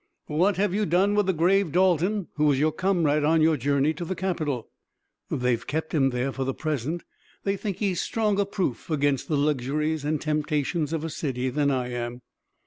[0.25, 3.93] "What have you done with the grave Dalton, who was your comrade on your journey
[3.93, 4.67] to the capital?"
[5.29, 7.03] "They've kept him there for the present.
[7.43, 11.89] They think he's stronger proof against the luxuries and temptations of a city than I
[11.91, 12.23] am."